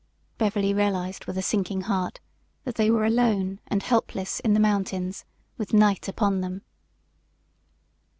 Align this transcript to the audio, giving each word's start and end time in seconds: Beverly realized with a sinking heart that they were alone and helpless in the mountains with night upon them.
Beverly 0.39 0.73
realized 0.73 1.25
with 1.25 1.37
a 1.37 1.43
sinking 1.43 1.81
heart 1.81 2.19
that 2.63 2.73
they 2.73 2.89
were 2.89 3.05
alone 3.05 3.59
and 3.67 3.83
helpless 3.83 4.39
in 4.39 4.55
the 4.55 4.59
mountains 4.59 5.25
with 5.59 5.73
night 5.73 6.07
upon 6.07 6.41
them. 6.41 6.63